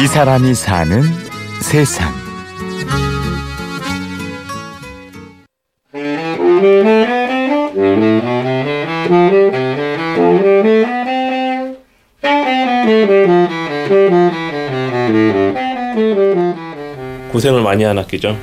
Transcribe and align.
이 0.00 0.06
사람이 0.06 0.54
사는 0.54 1.02
세상. 1.60 2.14
고생을 17.32 17.62
많이 17.62 17.82
한 17.82 17.98
악기죠. 17.98 18.38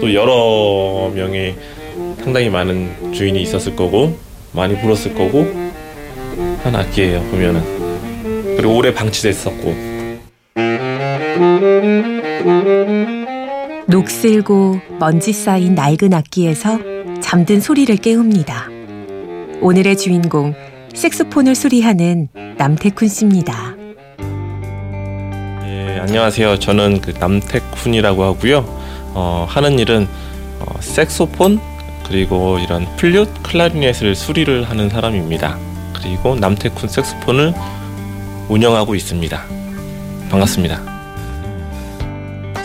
또 0.00 0.14
여러 0.14 1.10
명의 1.12 1.56
상당히 2.22 2.48
많은 2.48 3.12
주인이 3.12 3.42
있었을 3.42 3.74
거고 3.74 4.16
많이 4.52 4.80
불었을 4.80 5.14
거고 5.14 5.40
한 6.62 6.76
악기예요 6.76 7.20
보면은 7.32 8.56
그리고 8.56 8.76
오래 8.76 8.94
방치됐었고 8.94 9.91
녹슬고 13.86 14.80
먼지 14.98 15.32
쌓인 15.32 15.74
낡은 15.74 16.12
악기에서 16.12 16.78
잠든 17.20 17.60
소리를 17.60 17.94
깨웁니다. 17.96 18.68
오늘의 19.60 19.96
주인공 19.96 20.54
색소폰을 20.94 21.54
수리하는 21.54 22.28
남태쿤 22.58 23.08
씨입니다. 23.08 23.74
예, 25.64 25.98
안녕하세요. 26.00 26.58
저는 26.58 27.00
그 27.00 27.12
남태쿤이라고 27.12 28.20
하고요. 28.22 28.64
어, 29.14 29.46
하는 29.48 29.78
일은 29.78 30.06
어, 30.60 30.80
색소폰 30.80 31.60
그리고 32.06 32.58
이런 32.58 32.86
플룻, 32.96 33.42
클라리넷을 33.42 34.14
수리를 34.14 34.68
하는 34.68 34.88
사람입니다. 34.90 35.58
그리고 35.94 36.34
남태쿤 36.36 36.88
색소폰을 36.88 37.54
운영하고 38.48 38.94
있습니다. 38.94 39.42
반갑습니다. 40.30 40.91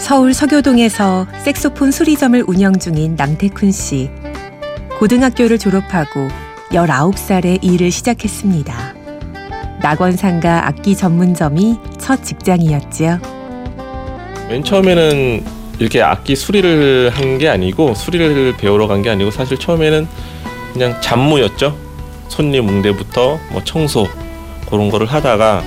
서울 0.07 0.33
서교동에서 0.33 1.27
색소폰 1.43 1.91
수리점을 1.91 2.41
운영 2.47 2.77
중인 2.79 3.17
남태쿤 3.17 3.73
씨. 3.73 4.09
고등학교를 4.99 5.57
졸업하고 5.59 6.29
19살에 6.71 7.61
일을 7.61 7.91
시작했습니다. 7.91 8.95
낙원상가 9.81 10.65
악기 10.67 10.95
전문점이 10.95 11.75
첫 11.99 12.23
직장이었지요. 12.23 13.19
맨 14.47 14.63
처음에는 14.63 15.43
이렇게 15.79 16.01
악기 16.01 16.35
수리를 16.37 17.11
한 17.13 17.37
게 17.37 17.49
아니고 17.49 17.93
수리를 17.93 18.55
배우러 18.57 18.87
간 18.87 19.01
게 19.01 19.09
아니고 19.09 19.29
사실 19.29 19.59
처음에는 19.59 20.07
그냥 20.71 20.99
잡무였죠. 21.01 21.77
손님 22.29 22.69
응대부터 22.69 23.39
뭐 23.51 23.61
청소 23.65 24.07
그런 24.69 24.89
거를 24.89 25.05
하다가 25.05 25.63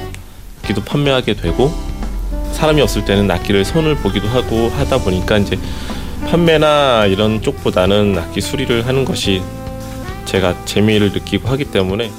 기도 0.65 0.83
판매하게 0.83 1.35
되고 1.35 1.71
사람이 2.61 2.83
없을 2.83 3.07
때는 3.07 3.31
악기를 3.31 3.65
손을 3.65 3.97
보기도 3.97 4.29
하고 4.29 4.69
하다 4.69 4.99
보니까 4.99 5.39
이제 5.39 5.59
판매나 6.27 7.07
이런 7.07 7.41
쪽보다는 7.41 8.19
악기 8.19 8.43
수리를 8.43 8.87
하는 8.87 9.07
것이 9.07 9.41
제가 10.27 10.67
재미를 10.67 11.11
느끼고 11.11 11.49
하기 11.49 11.71
때문에 11.71 12.11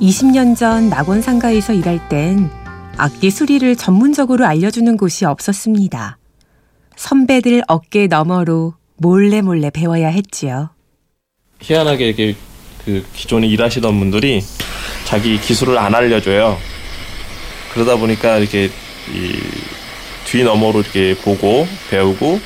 20년 0.00 0.56
전 0.56 0.88
낙원 0.88 1.22
상가에서 1.22 1.74
일할 1.74 2.08
땐 2.08 2.50
악기 2.96 3.30
수리를 3.30 3.76
전문적으로 3.76 4.46
알려주는 4.46 4.96
곳이 4.96 5.26
없었습니다. 5.26 6.18
선배들 6.96 7.62
어깨 7.68 8.08
너머로 8.08 8.74
몰래 8.96 9.42
몰래 9.42 9.70
배워야 9.70 10.08
했지요. 10.08 10.70
희한하게 11.60 12.08
이게 12.08 12.34
그 12.84 13.06
기존에 13.14 13.46
일하시던 13.46 13.96
분들이 13.96 14.42
자기 15.04 15.40
기술을 15.40 15.78
안 15.78 15.94
알려줘요. 15.94 16.58
그러다 17.72 17.94
보니까 17.94 18.38
이렇게 18.38 18.68
이 19.10 19.82
뒤 20.32 20.42
너머로 20.44 20.80
이렇게 20.80 21.14
보고 21.14 21.66
배우고 21.90 22.40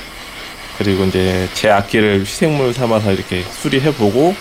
그리고 0.77 1.05
이제 1.05 1.47
제 1.53 1.69
악기를 1.69 2.21
희생물 2.21 2.73
삼아서 2.73 3.13
이렇게 3.13 3.43
수리해 3.43 3.93
보고 3.93 4.35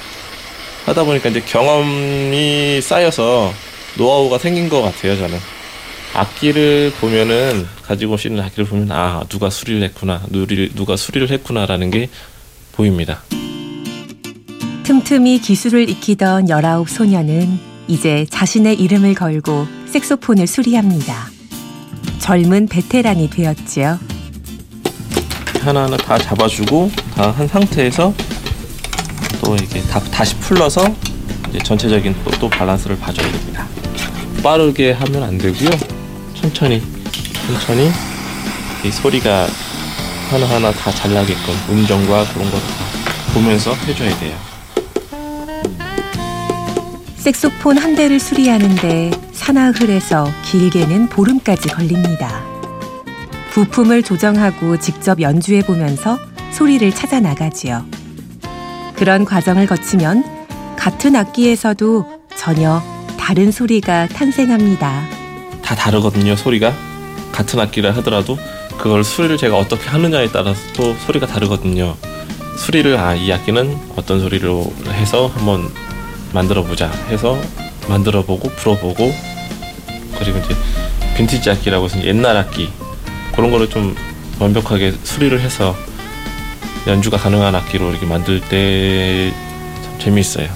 하다 0.84 1.04
보니까 1.04 1.28
이제 1.28 1.40
경험이 1.40 2.80
쌓여서 2.82 3.52
노하우가 3.96 4.38
생긴 4.38 4.68
것 4.68 4.82
같아요 4.82 5.16
저는 5.16 5.38
악기를 6.14 6.92
보면은 7.00 7.66
가지고 7.82 8.14
오시는 8.14 8.42
악기를 8.42 8.64
보면 8.64 8.90
아 8.90 9.22
누가 9.28 9.48
수리를 9.48 9.82
했구나 9.82 10.22
누리, 10.28 10.72
누가 10.74 10.96
수리를 10.96 11.30
했구나라는 11.30 11.90
게 11.92 12.08
보입니다 12.72 13.22
틈틈이 14.82 15.40
기술을 15.40 15.88
익히던 15.88 16.48
열아홉 16.48 16.88
소녀는 16.88 17.58
이제 17.86 18.26
자신의 18.28 18.80
이름을 18.80 19.14
걸고 19.14 19.66
색소폰을 19.86 20.46
수리합니다. 20.46 21.35
젊은 22.26 22.66
베테랑이 22.66 23.30
되었지요. 23.30 24.00
하나하나 25.62 25.96
다 25.96 26.18
잡아주고 26.18 26.90
다 27.14 27.30
한 27.30 27.46
상태에서 27.46 28.12
또 29.44 29.54
이렇게 29.54 29.80
다, 29.82 30.00
다시 30.00 30.34
풀러서 30.38 30.92
이제 31.50 31.58
전체적인 31.60 32.16
또, 32.24 32.30
또 32.32 32.50
밸런스를 32.50 32.98
봐줘야 32.98 33.30
됩니다. 33.30 33.68
빠르게 34.42 34.90
하면 34.90 35.22
안 35.22 35.38
되고요. 35.38 35.70
천천히 36.34 36.82
천천히 37.46 37.92
이 38.84 38.90
소리가 38.90 39.46
하나하나 40.28 40.72
다 40.72 40.90
잘 40.90 41.14
나게끔 41.14 41.44
음정과 41.70 42.24
그런 42.34 42.50
거다 42.50 42.64
보면서 43.34 43.72
해줘야 43.86 44.18
돼요. 44.18 44.36
색소폰 47.18 47.78
한 47.78 47.94
대를 47.94 48.18
수리하는데 48.18 49.12
사나흘에서 49.46 50.28
길게는 50.44 51.08
보름까지 51.08 51.68
걸립니다. 51.68 52.42
부품을 53.52 54.02
조정하고 54.02 54.76
직접 54.80 55.20
연주해 55.20 55.62
보면서 55.62 56.18
소리를 56.50 56.90
찾아 56.92 57.20
나가지요. 57.20 57.86
그런 58.96 59.24
과정을 59.24 59.66
거치면 59.66 60.24
같은 60.76 61.14
악기에서도 61.14 62.22
전혀 62.36 62.82
다른 63.16 63.52
소리가 63.52 64.08
탄생합니다. 64.08 65.06
다 65.62 65.74
다르거든요, 65.76 66.34
소리가. 66.34 66.74
같은 67.30 67.60
악기를 67.60 67.96
하더라도 67.98 68.36
그걸 68.76 69.04
수리를 69.04 69.36
제가 69.36 69.56
어떻게 69.56 69.88
하느냐에 69.88 70.26
따라서 70.32 70.60
또 70.74 70.92
소리가 71.06 71.28
다르거든요. 71.28 71.94
수리를 72.58 72.96
아, 72.96 73.14
이 73.14 73.32
악기는 73.32 73.78
어떤 73.94 74.18
소리로 74.18 74.72
해서 74.88 75.28
한번 75.28 75.70
만들어 76.34 76.64
보자 76.64 76.90
해서 77.08 77.38
만들어 77.88 78.22
보고 78.22 78.48
불어 78.48 78.76
보고 78.76 79.35
그리고 80.18 80.38
이제 80.38 80.54
빈티지 81.16 81.50
악기라고 81.50 81.86
해서 81.86 82.02
옛날 82.04 82.36
악기 82.36 82.70
그런 83.34 83.50
거를 83.50 83.68
좀 83.68 83.94
완벽하게 84.38 84.92
수리를 85.02 85.38
해서 85.40 85.74
연주가 86.86 87.16
가능한 87.16 87.54
악기로 87.54 87.90
이렇게 87.90 88.06
만들 88.06 88.40
때 88.40 89.32
참 89.82 89.98
재미있어요. 89.98 90.48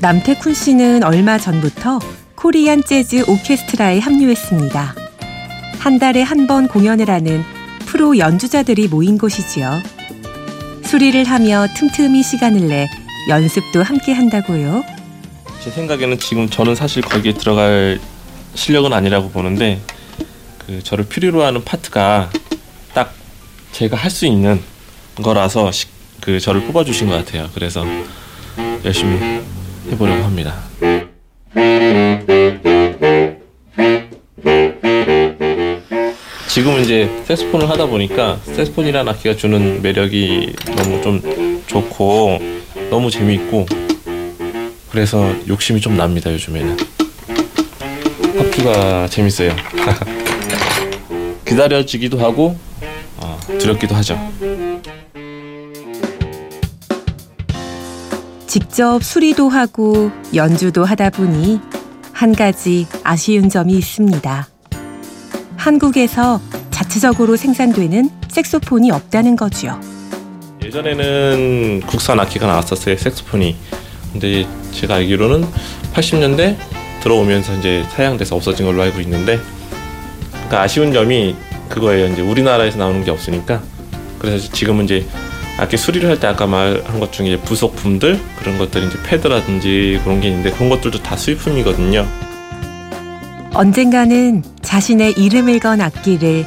남태쿤 0.00 0.54
씨는 0.54 1.04
얼마 1.04 1.38
전부터 1.38 1.98
코리안 2.34 2.82
재즈 2.84 3.24
오케스트라에 3.28 3.98
합류했습니다. 4.00 4.94
한 5.78 5.98
달에 5.98 6.22
한 6.22 6.46
번 6.46 6.68
공연을 6.68 7.08
하는 7.10 7.44
프로 7.86 8.18
연주자들이 8.18 8.88
모인 8.88 9.18
곳이지요. 9.18 9.80
수리를 10.84 11.22
하며 11.24 11.66
틈틈이 11.76 12.22
시간을 12.22 12.68
내 12.68 12.88
연습도 13.28 13.82
함께 13.82 14.12
한다고요. 14.12 14.84
제 15.66 15.72
생각에는 15.72 16.20
지금 16.20 16.48
저는 16.48 16.76
사실 16.76 17.02
거기에 17.02 17.32
들어갈 17.34 17.98
실력은 18.54 18.92
아니라고 18.92 19.30
보는데 19.30 19.80
그 20.64 20.80
저를 20.80 21.08
필요로 21.08 21.42
하는 21.42 21.64
파트가 21.64 22.30
딱 22.94 23.12
제가 23.72 23.96
할 23.96 24.12
수 24.12 24.26
있는 24.26 24.62
거라서 25.20 25.72
시, 25.72 25.86
그 26.20 26.38
저를 26.38 26.60
뽑아주신 26.66 27.08
것 27.08 27.16
같아요. 27.16 27.50
그래서 27.52 27.84
열심히 28.84 29.18
해보려고 29.90 30.22
합니다. 30.22 30.54
지금 36.46 36.78
이제 36.80 37.10
색스폰을 37.24 37.68
하다 37.68 37.86
보니까 37.86 38.38
색스폰이라는 38.44 39.12
악기가 39.12 39.34
주는 39.34 39.82
매력이 39.82 40.54
너무 40.76 41.02
좀 41.02 41.64
좋고 41.66 42.38
너무 42.88 43.10
재미있고 43.10 43.66
그래서 44.96 45.30
욕심이 45.46 45.78
좀 45.78 45.94
납니다 45.94 46.32
요즘에는 46.32 46.74
합주가 48.38 49.06
재밌어요 49.08 49.54
기다려지기도 51.44 52.18
하고 52.18 52.56
어, 53.18 53.38
두렵기도 53.58 53.94
하죠 53.96 54.18
직접 58.46 59.04
수리도 59.04 59.50
하고 59.50 60.10
연주도 60.34 60.82
하다 60.82 61.10
보니 61.10 61.60
한 62.14 62.34
가지 62.34 62.86
아쉬운 63.04 63.50
점이 63.50 63.74
있습니다. 63.74 64.48
한국에서 65.58 66.40
자체적으로 66.70 67.36
생산되는 67.36 68.08
색소폰이 68.28 68.90
없다는 68.90 69.36
거지요. 69.36 69.78
예전에는 70.62 71.82
국산 71.82 72.18
악기가 72.18 72.46
나왔었어요 72.46 72.96
색소폰이 72.96 73.56
근데 74.18 74.46
제가 74.72 74.94
알기로는 74.96 75.46
80년대 75.94 76.56
들어오면서 77.02 77.54
이제 77.58 77.84
사양돼서 77.90 78.34
없어진 78.34 78.64
걸로 78.66 78.82
알고 78.82 79.00
있는데 79.00 79.38
그러니까 80.32 80.62
아쉬운 80.62 80.92
점이 80.92 81.36
그거예요. 81.68 82.12
이제 82.12 82.22
우리나라에서 82.22 82.78
나오는 82.78 83.04
게 83.04 83.10
없으니까 83.10 83.60
그래서 84.18 84.50
지금은 84.50 84.84
이제 84.84 85.06
악기 85.58 85.76
수리를 85.76 86.08
할 86.08 86.18
때 86.18 86.26
아까 86.28 86.46
말한 86.46 86.98
것 86.98 87.12
중에 87.12 87.36
부속품들 87.40 88.18
그런 88.38 88.58
것들이 88.58 88.86
이제 88.86 88.96
패드라든지 89.04 90.00
그런 90.02 90.20
게 90.20 90.28
있는데 90.28 90.50
그런 90.50 90.70
것들도 90.70 91.02
다 91.02 91.16
수입품이거든요. 91.16 92.06
언젠가는 93.52 94.42
자신의 94.62 95.12
이름을 95.18 95.60
건 95.60 95.80
악기를 95.82 96.46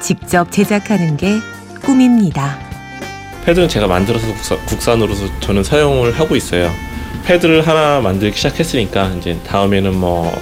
직접 0.00 0.50
제작하는 0.50 1.16
게 1.16 1.34
꿈입니다. 1.84 2.58
패드는 3.44 3.68
제가 3.68 3.86
만들어서 3.86 4.26
국산, 4.26 4.58
국산으로서 4.66 5.26
저는 5.40 5.62
사용을 5.62 6.18
하고 6.18 6.34
있어요. 6.36 6.72
패드를 7.26 7.66
하나 7.66 8.00
만들기 8.00 8.36
시작했으니까 8.36 9.08
이제 9.18 9.36
다음에는 9.46 9.94
뭐 9.96 10.32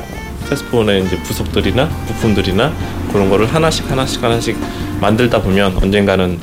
세스폰의 0.49 1.05
이제 1.07 1.17
부속들이나 1.23 1.89
부품들이나 2.07 2.73
그런 3.11 3.31
거를 3.31 3.53
하나씩 3.53 3.91
하나씩 3.91 4.23
하나씩 4.23 4.57
만들다 5.01 5.41
보면 5.41 5.77
언젠가는 5.79 6.39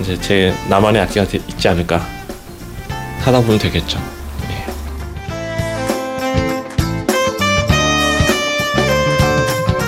이제 0.00 0.18
제 0.20 0.54
나만의 0.68 1.00
악기가 1.02 1.26
되- 1.26 1.38
있지 1.38 1.68
않을까 1.68 2.06
하다 3.20 3.40
보면 3.40 3.58
되겠죠. 3.58 3.98
예. 4.50 4.66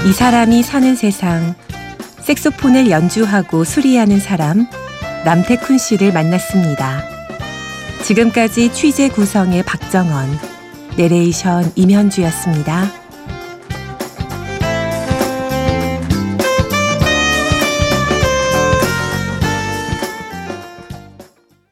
이 0.09 0.13
사람이 0.13 0.63
사는 0.63 0.95
세상 0.97 1.55
색소폰을 2.21 2.91
연주하고 2.91 3.65
수리하는 3.65 4.19
사람 4.19 4.67
남태쿤 5.25 5.79
씨를 5.79 6.13
만났습니다. 6.13 7.13
지금까지 8.05 8.71
취재 8.75 9.09
구성의 9.09 9.62
박정원, 9.62 10.29
내레이션 10.99 11.73
임현주였습니다. 11.75 13.04